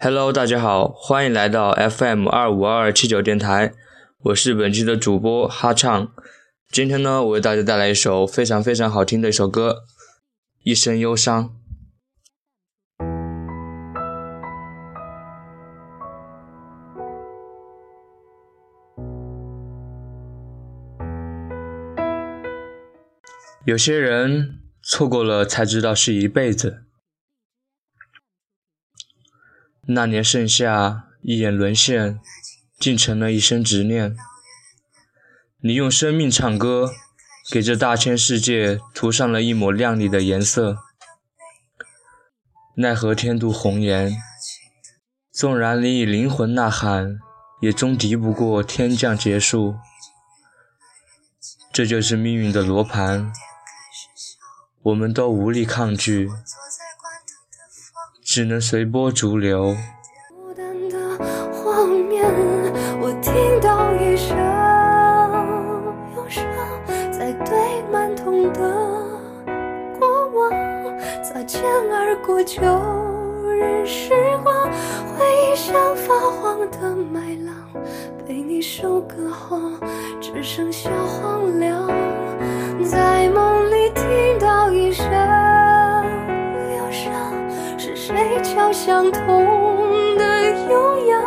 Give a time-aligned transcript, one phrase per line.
[0.00, 3.72] Hello，大家好，欢迎来到 FM 二五二二七九电台，
[4.18, 6.12] 我是本期的主播哈唱。
[6.70, 9.70] 今天呢，我为大家带来一首非常非常好听的一首歌，
[10.62, 11.46] 《一生忧伤》。
[23.64, 26.84] 有些人错过了才知道是一辈子。
[29.90, 32.20] 那年盛夏，一眼沦陷，
[32.78, 34.14] 竟成了一生执念。
[35.62, 36.92] 你用生命唱歌，
[37.50, 40.76] 给这大千世界涂上了一抹亮丽的颜色。
[42.76, 44.14] 奈何天妒红颜，
[45.32, 47.18] 纵然你以灵魂呐喊，
[47.62, 49.76] 也终敌不过天降劫数。
[51.72, 53.32] 这就是命运的罗盘，
[54.82, 56.28] 我们都无力抗拒。
[58.30, 59.74] 只能随波逐流。
[60.28, 60.98] 孤单的
[61.50, 62.22] 画面，
[63.00, 64.36] 我听到一声
[66.14, 66.44] 忧伤，
[67.10, 68.60] 在对满痛的
[69.98, 70.52] 过往，
[71.24, 72.60] 擦肩而过旧
[73.50, 74.12] 日时
[74.44, 74.70] 光，
[75.16, 77.54] 回忆像发黄的麦浪，
[78.26, 79.58] 被你收割后，
[80.20, 81.88] 只剩下荒凉。
[88.88, 90.24] 谁敲响痛的
[90.70, 91.20] 悠扬？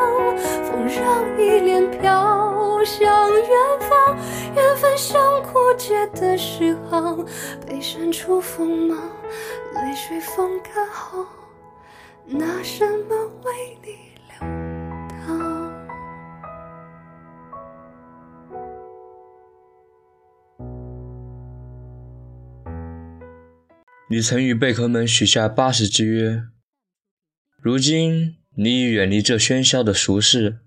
[0.65, 3.49] 风让依恋飘向远
[3.87, 4.17] 方，
[4.55, 7.23] 缘分像枯竭的诗行，
[7.67, 8.97] 被删除锋芒，
[9.75, 11.23] 泪水风干后，
[12.25, 13.91] 拿什么为你
[14.27, 14.39] 流
[15.23, 15.71] 淌？
[24.09, 26.41] 你曾与贝壳们许下八十之约。
[27.63, 30.61] 如今你已远离这喧嚣的俗世，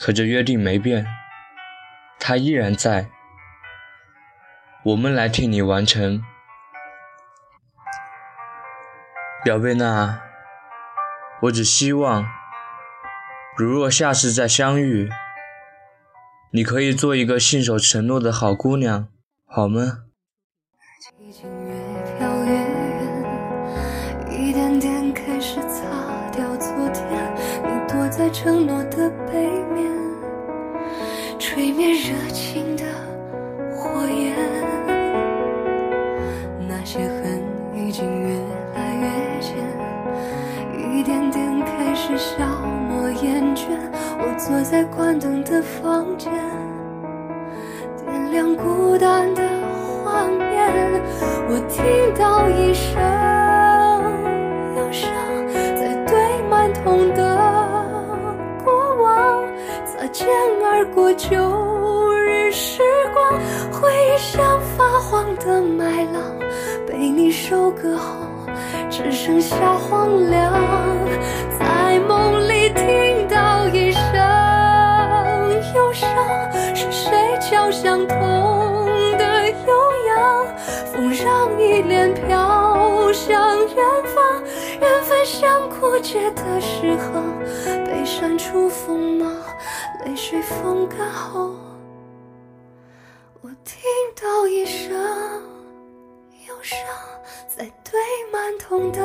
[0.00, 1.06] 可这约定没变，
[2.18, 3.10] 它依然在。
[4.82, 6.20] 我们来替你完成，
[9.44, 10.20] 表贝娜。
[11.42, 12.26] 我只希望，
[13.56, 15.08] 如若下次再相遇，
[16.50, 19.06] 你可以做一个信守承诺的好姑娘，
[19.46, 20.06] 好吗？
[24.42, 25.86] 一点点开始擦
[26.32, 27.06] 掉昨天，
[27.62, 29.88] 你躲在承诺的背面，
[31.38, 32.82] 吹灭热情的
[33.76, 34.34] 火焰。
[36.68, 37.40] 那些恨
[37.72, 38.34] 已经越
[38.74, 39.56] 来越浅，
[40.92, 42.44] 一点点开始消
[42.88, 43.68] 磨厌倦。
[44.18, 46.32] 我坐在关灯的房间，
[48.04, 49.42] 点亮孤单的
[50.04, 51.00] 画面。
[51.48, 53.00] 我听到一声
[61.16, 63.32] 旧日时光，
[63.70, 66.22] 回忆像发黄的麦浪，
[66.86, 68.14] 被你收割后
[68.90, 70.52] 只剩下荒凉。
[71.58, 74.02] 在梦里听到一声
[75.74, 76.08] 忧伤，
[76.74, 78.16] 是谁敲响痛
[79.18, 79.74] 的悠
[80.08, 80.46] 扬？
[80.92, 83.76] 风让依恋飘向远
[84.14, 84.42] 方，
[84.80, 87.22] 缘分像枯竭的诗行，
[87.84, 89.30] 被删除锋芒。
[90.04, 91.54] 泪水风干后，
[93.40, 93.80] 我听
[94.20, 94.92] 到一声
[96.48, 96.78] 忧伤，
[97.46, 98.00] 在堆
[98.32, 99.00] 满痛的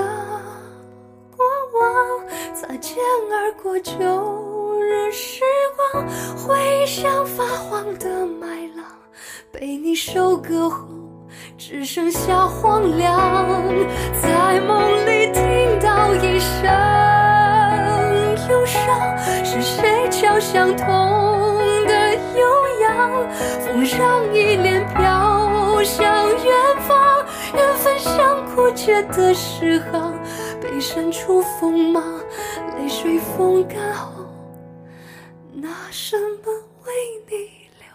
[1.36, 1.46] 过
[1.80, 2.98] 往，擦肩
[3.32, 5.44] 而过旧日时
[5.92, 6.04] 光，
[6.36, 8.84] 回忆像发黄的麦浪，
[9.52, 10.88] 被你收割后
[11.58, 13.64] 只剩下荒凉。
[14.22, 15.44] 在梦里听
[20.50, 20.88] 相同
[21.86, 22.42] 的悠
[22.80, 26.56] 扬，风让依恋飘向远
[26.88, 30.18] 方，缘分像枯竭的诗行，
[30.62, 32.02] 被删除锋芒，
[32.78, 34.26] 泪水风干后，
[35.54, 36.54] 拿什么
[36.86, 36.94] 为
[37.30, 37.36] 你
[37.80, 37.90] 流？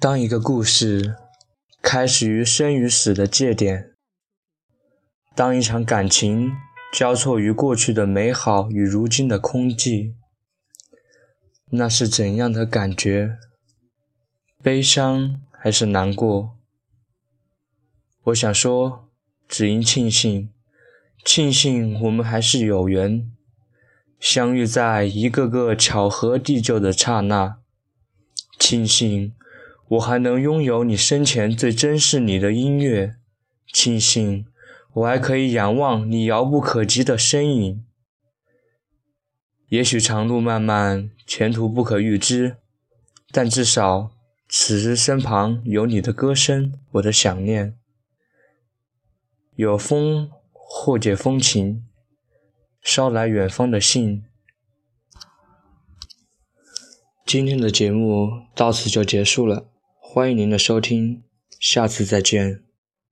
[0.00, 1.14] 当一个故事
[1.80, 3.92] 开始于生与死的界点。
[5.38, 6.56] 当一场感情
[6.92, 10.14] 交错于过去的美好与如今的空寂，
[11.70, 13.38] 那是怎样的感觉？
[14.60, 16.56] 悲伤还是难过？
[18.24, 19.08] 我想说，
[19.46, 20.50] 只因庆幸，
[21.24, 23.30] 庆幸我们还是有缘，
[24.18, 27.58] 相遇在一个个巧合地就的刹那。
[28.58, 29.32] 庆幸
[29.90, 33.14] 我还能拥有你生前最珍视你的音乐，
[33.72, 34.44] 庆幸
[34.94, 37.84] 我还可以仰望你遥不可及的身影。
[39.68, 42.56] 也许长路漫漫，前途不可预知，
[43.30, 44.10] 但至少
[44.48, 47.78] 此时身旁有你的歌声，我的想念。
[49.56, 51.84] 有风或解风情，
[52.80, 54.24] 捎来远方的信。
[57.26, 59.68] 今天的节目到此就结束了。
[60.00, 61.22] 欢迎您的收听，
[61.60, 62.67] 下次再见。